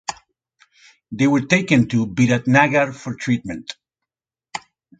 They 1.11 1.27
were 1.27 1.41
taken 1.45 1.87
to 1.89 2.07
Biratnagar 2.07 2.91
for 2.95 3.13
treatment. 3.13 3.75